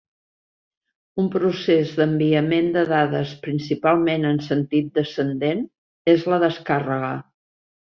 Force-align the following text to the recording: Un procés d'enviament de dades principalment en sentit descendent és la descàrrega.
Un 1.23 1.27
procés 1.35 1.91
d'enviament 1.99 2.73
de 2.79 2.85
dades 2.93 3.37
principalment 3.45 4.29
en 4.33 4.43
sentit 4.51 4.93
descendent 5.01 5.67
és 6.19 6.31
la 6.35 6.47
descàrrega. 6.51 7.19